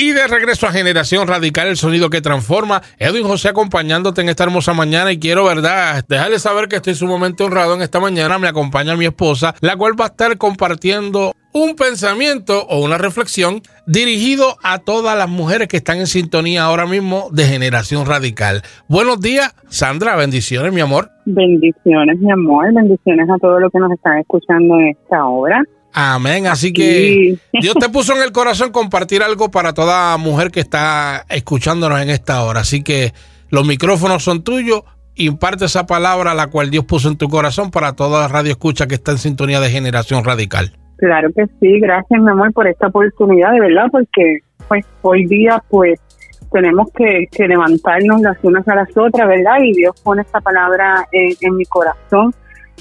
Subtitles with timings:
[0.00, 2.82] Y de regreso a Generación Radical, el sonido que transforma.
[3.00, 7.42] Edwin José acompañándote en esta hermosa mañana y quiero, ¿verdad?, dejarles saber que estoy sumamente
[7.42, 8.38] honrado en esta mañana.
[8.38, 13.60] Me acompaña mi esposa, la cual va a estar compartiendo un pensamiento o una reflexión
[13.88, 18.62] dirigido a todas las mujeres que están en sintonía ahora mismo de Generación Radical.
[18.86, 20.14] Buenos días, Sandra.
[20.14, 21.10] Bendiciones, mi amor.
[21.24, 22.72] Bendiciones, mi amor.
[22.72, 25.60] Bendiciones a todos los que nos están escuchando en esta hora.
[26.00, 26.46] Amén.
[26.46, 31.24] Así que Dios te puso en el corazón compartir algo para toda mujer que está
[31.28, 32.60] escuchándonos en esta hora.
[32.60, 33.12] Así que
[33.50, 34.84] los micrófonos son tuyos.
[35.16, 38.86] Imparte esa palabra la cual Dios puso en tu corazón para toda la radio escucha
[38.86, 40.70] que está en sintonía de generación radical.
[40.98, 41.80] Claro que sí.
[41.80, 45.98] Gracias, mi amor, por esta oportunidad, de verdad, porque pues hoy día pues
[46.52, 49.56] tenemos que, levantarnos las unas a las otras, ¿verdad?
[49.64, 52.32] Y Dios pone esta palabra en mi corazón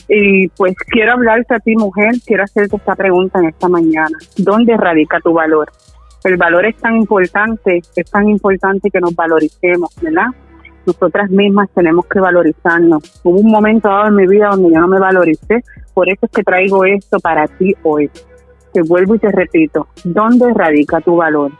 [0.08, 4.18] y pues quiero hablarte a ti, mujer, quiero hacerte esta pregunta en esta mañana.
[4.38, 5.70] ¿Dónde radica tu valor?
[6.24, 10.28] El valor es tan importante, es tan importante que nos valoricemos, ¿verdad?
[10.86, 13.22] Nosotras mismas tenemos que valorizarnos.
[13.24, 15.64] Hubo un momento dado en mi vida donde yo no me valoricé,
[15.94, 18.10] por eso es que traigo esto para ti hoy.
[18.74, 21.52] Te vuelvo y te repito, ¿dónde radica tu valor?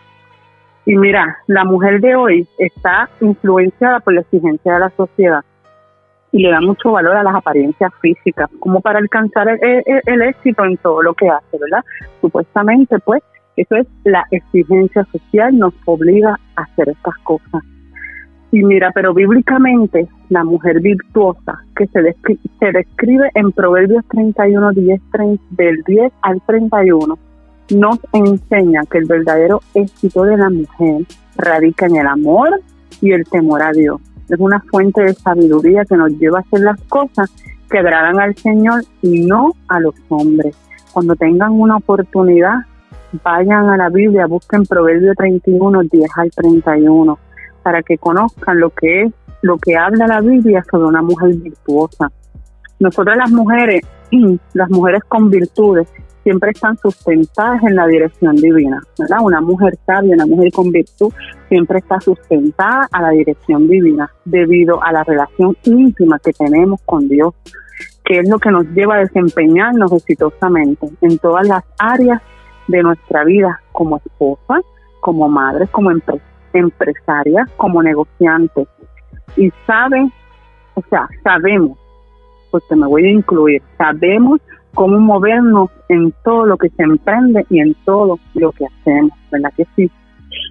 [0.86, 5.44] Y mira, la mujer de hoy está influenciada por la exigencia de la sociedad
[6.32, 10.78] y le da mucho valor a las apariencias físicas, como para alcanzar el, éxito en
[10.78, 11.84] todo lo que hace, ¿verdad?
[12.22, 13.24] Supuestamente, pues,
[13.56, 17.64] eso es la exigencia social, nos obliga a hacer estas cosas.
[18.52, 22.16] Y mira, pero bíblicamente, la mujer virtuosa que se,
[22.60, 25.02] se describe en Proverbios 31, 10,
[25.52, 27.18] del 10 al 31,
[27.76, 32.62] nos enseña que el verdadero éxito de la mujer radica en el amor
[33.02, 36.62] y el temor a Dios es una fuente de sabiduría que nos lleva a hacer
[36.62, 37.32] las cosas
[37.70, 40.56] que agradan al Señor y no a los hombres.
[40.94, 42.56] Cuando tengan una oportunidad,
[43.24, 47.20] vayan a la Biblia, busquen Proverbio 31, 10 al 31,
[47.64, 52.12] para que conozcan lo que es, lo que habla la Biblia sobre una mujer virtuosa.
[52.80, 53.82] Nosotras las mujeres,
[54.54, 55.88] las mujeres con virtudes,
[56.28, 59.20] siempre están sustentadas en la dirección divina, ¿verdad?
[59.22, 61.14] Una mujer sabia, una mujer con virtud,
[61.48, 67.08] siempre está sustentada a la dirección divina debido a la relación íntima que tenemos con
[67.08, 67.34] Dios,
[68.04, 72.22] que es lo que nos lleva a desempeñarnos exitosamente en todas las áreas
[72.68, 74.60] de nuestra vida como esposa,
[75.00, 75.92] como madres, como
[76.52, 78.68] empresarias, como negociantes.
[79.38, 80.12] Y saben,
[80.74, 81.78] o sea, sabemos,
[82.52, 84.40] porque me voy a incluir, sabemos
[84.74, 89.52] cómo movernos en todo lo que se emprende y en todo lo que hacemos, ¿verdad
[89.56, 89.90] que sí?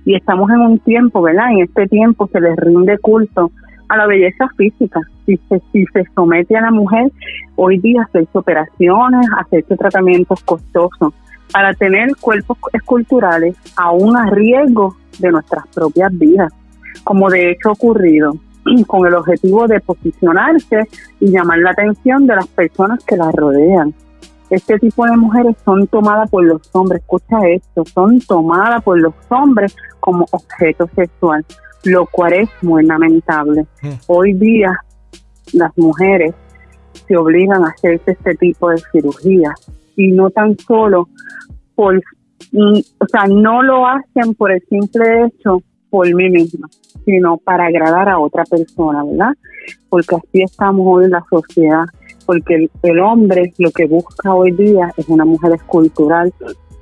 [0.05, 1.53] Y estamos en un tiempo, ¿verdad?
[1.53, 3.51] En este tiempo se les rinde culto
[3.89, 5.01] a la belleza física.
[5.25, 7.11] Si se, si se somete a la mujer,
[7.57, 11.15] hoy día hacerse operaciones, hacerse tratamientos costosos
[11.53, 16.53] para tener cuerpos esculturales aún a riesgo de nuestras propias vidas,
[17.05, 18.35] como de hecho ha ocurrido
[18.87, 20.89] con el objetivo de posicionarse
[21.21, 23.95] y llamar la atención de las personas que las rodean.
[24.49, 29.15] Este tipo de mujeres son tomadas por los hombres, escucha esto, son tomadas por los
[29.29, 31.45] hombres como objeto sexual,
[31.85, 33.67] lo cual es muy lamentable.
[33.83, 33.89] Mm.
[34.07, 34.73] Hoy día
[35.53, 36.35] las mujeres
[37.09, 39.53] se obligan a hacerse este tipo de cirugía
[39.97, 41.09] y no tan solo
[41.75, 41.97] por,
[42.53, 46.69] mm, o sea, no lo hacen por el simple hecho por mí misma,
[47.05, 49.35] sino para agradar a otra persona, ¿verdad?
[49.89, 51.87] Porque así estamos hoy en la sociedad
[52.27, 56.35] porque el, hombre lo que busca hoy día es una mujer escultural,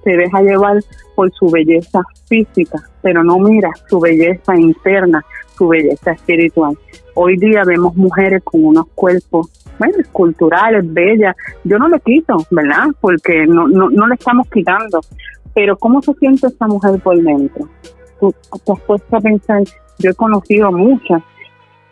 [0.02, 0.80] se deja llevar
[1.14, 5.24] por su belleza física, pero no mira su belleza interna,
[5.56, 6.76] su belleza espiritual.
[7.14, 11.36] Hoy día vemos mujeres con unos cuerpos, bueno, esculturales, bellas.
[11.62, 12.86] Yo no le quito, ¿verdad?
[13.00, 15.00] Porque no, no, no le estamos quitando.
[15.54, 17.68] Pero ¿cómo se siente esa mujer por dentro?
[18.28, 19.62] Has puesto a pensar,
[19.98, 21.22] yo he conocido muchas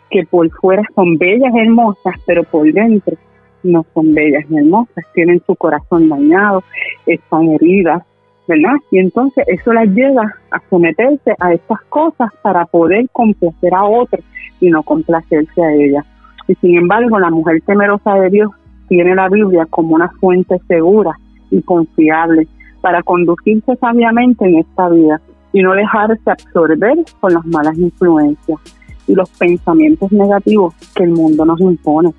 [0.09, 3.17] que por fuera son bellas, hermosas, pero por dentro
[3.63, 6.63] no son bellas ni hermosas, tienen su corazón dañado,
[7.05, 8.03] están heridas,
[8.47, 8.75] ¿verdad?
[8.91, 14.23] Y entonces eso las lleva a someterse a estas cosas para poder complacer a otros
[14.59, 16.05] y no complacerse a ellas.
[16.47, 18.51] Y sin embargo, la mujer temerosa de Dios
[18.89, 21.17] tiene la Biblia como una fuente segura
[21.49, 22.47] y confiable
[22.81, 25.21] para conducirse sabiamente en esta vida
[25.53, 28.59] y no dejarse absorber por las malas influencias
[29.07, 32.13] y los pensamientos negativos que el mundo nos impone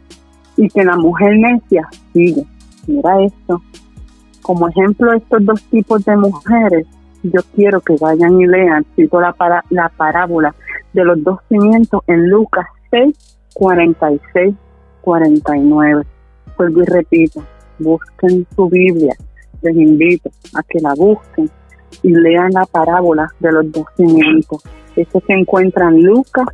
[0.56, 2.44] y que la mujer necia sigue.
[2.86, 3.60] Mira esto.
[4.42, 6.86] Como ejemplo de estos dos tipos de mujeres,
[7.22, 10.54] yo quiero que vayan y lean, cito la, para, la parábola
[10.92, 14.54] de los dos cimientos en Lucas 6, 46,
[15.00, 16.04] 49.
[16.56, 17.42] Pues y repito,
[17.78, 19.14] busquen su Biblia,
[19.62, 21.50] les invito a que la busquen
[22.02, 24.62] y lean la parábola de los dos cimientos.
[24.96, 26.46] Esto se encuentra en Lucas,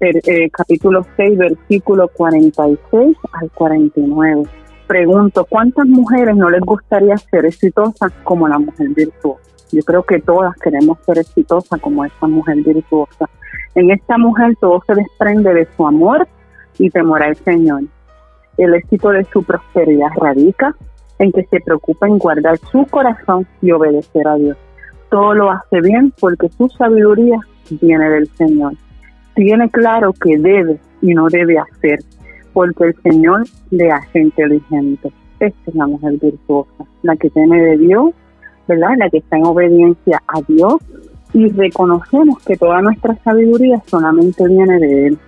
[0.00, 4.42] eh, capítulo 6, versículo 46 al 49.
[4.86, 9.42] Pregunto, ¿cuántas mujeres no les gustaría ser exitosas como la mujer virtuosa?
[9.72, 13.28] Yo creo que todas queremos ser exitosas como esta mujer virtuosa.
[13.74, 16.28] En esta mujer todo se desprende de su amor
[16.78, 17.82] y temor al Señor.
[18.56, 20.74] El éxito de su prosperidad radica
[21.18, 24.56] en que se preocupa en guardar su corazón y obedecer a Dios.
[25.10, 27.38] Todo lo hace bien porque su sabiduría
[27.70, 28.74] viene del Señor.
[29.34, 32.00] Tiene claro que debe y no debe hacer,
[32.52, 35.12] porque el Señor le hace inteligente.
[35.38, 38.12] Esta es la mujer virtuosa, la que tiene de Dios,
[38.66, 38.90] ¿verdad?
[38.96, 40.76] La que está en obediencia a Dios
[41.32, 45.18] y reconocemos que toda nuestra sabiduría solamente viene de Él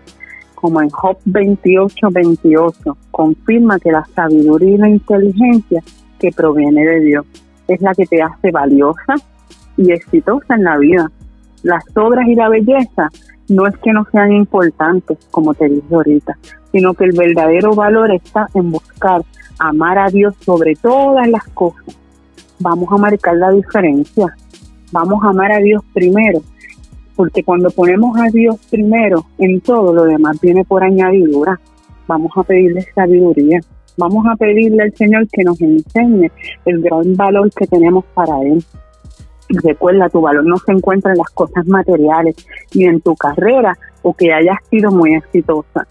[0.60, 5.80] como en Job 28, 28, confirma que la sabiduría y la inteligencia
[6.18, 7.26] que proviene de Dios
[7.68, 9.14] es la que te hace valiosa
[9.76, 11.12] y exitosa en la vida.
[11.62, 13.08] Las obras y la belleza
[13.48, 16.36] no es que no sean importantes, como te dije ahorita,
[16.72, 19.22] sino que el verdadero valor está en buscar
[19.60, 21.96] amar a Dios sobre todas las cosas.
[22.58, 24.34] Vamos a marcar la diferencia.
[24.90, 26.42] Vamos a amar a Dios primero
[27.18, 31.58] porque cuando ponemos a Dios primero en todo, lo demás viene por añadidura.
[32.06, 33.58] Vamos a pedirle sabiduría,
[33.96, 36.30] vamos a pedirle al Señor que nos enseñe
[36.64, 38.64] el gran valor que tenemos para Él.
[39.48, 42.36] Recuerda, tu valor no se encuentra en las cosas materiales
[42.72, 45.88] ni en tu carrera o que hayas sido muy exitosa.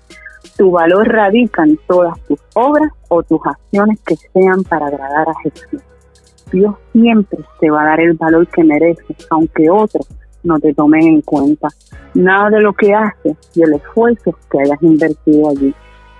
[0.58, 5.40] Tu valor radica en todas tus obras o tus acciones que sean para agradar a
[5.42, 5.82] Jesús.
[6.54, 10.08] Dios siempre te va a dar el valor que mereces, aunque otros
[10.48, 11.68] no te tomen en cuenta
[12.14, 15.74] nada de lo que haces y el esfuerzo que hayas invertido allí.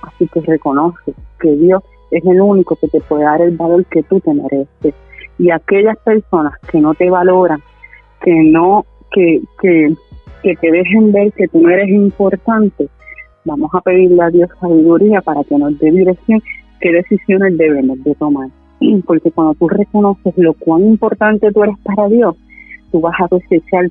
[0.04, 4.04] Así que reconoce que Dios es el único que te puede dar el valor que
[4.04, 4.94] tú te mereces.
[5.40, 7.62] Y aquellas personas que no te valoran,
[8.22, 9.96] que no, que, que,
[10.44, 12.88] que te dejen ver que tú no eres importante,
[13.46, 16.42] vamos a pedirle a Dios sabiduría para que nos dé dirección
[16.80, 18.50] qué decisiones debemos de tomar.
[19.06, 22.36] Porque cuando tú reconoces lo cuán importante tú eres para Dios,
[22.92, 23.28] tú vas a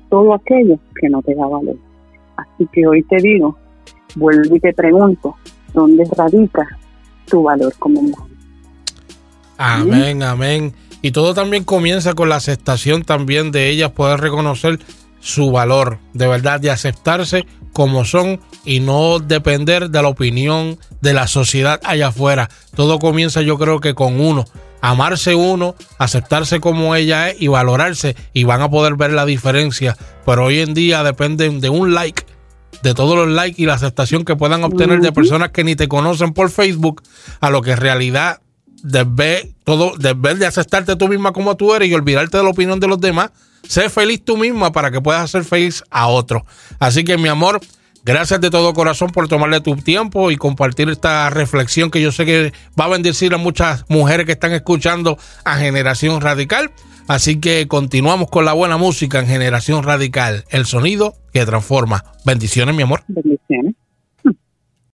[0.09, 1.77] todo aquello que no te da valor.
[2.37, 3.57] Así que hoy te digo,
[4.15, 5.35] vuelvo y te pregunto,
[5.73, 6.67] ¿dónde radica
[7.25, 8.27] tu valor como mujer?
[9.57, 10.73] Amén, amén.
[11.01, 14.79] Y todo también comienza con la aceptación también de ellas, poder reconocer
[15.19, 21.13] su valor, de verdad, de aceptarse como son y no depender de la opinión de
[21.13, 22.49] la sociedad allá afuera.
[22.75, 24.45] Todo comienza yo creo que con uno,
[24.89, 29.97] amarse uno, aceptarse como ella es y valorarse y van a poder ver la diferencia.
[30.25, 32.23] Pero hoy en día dependen de un like,
[32.83, 35.87] de todos los likes y la aceptación que puedan obtener de personas que ni te
[35.87, 37.03] conocen por Facebook,
[37.41, 38.41] a lo que en realidad
[38.81, 42.79] debes todo, debes de aceptarte tú misma como tú eres y olvidarte de la opinión
[42.79, 43.31] de los demás.
[43.67, 46.45] Sé feliz tú misma para que puedas hacer feliz a otro.
[46.79, 47.59] Así que mi amor,
[48.07, 52.25] Gracias de todo corazón por tomarle tu tiempo y compartir esta reflexión que yo sé
[52.25, 56.71] que va a bendecir a muchas mujeres que están escuchando a Generación Radical.
[57.09, 62.05] Así que continuamos con la buena música en Generación Radical, el sonido que transforma.
[62.23, 63.03] Bendiciones, mi amor.
[63.09, 63.75] Bendiciones.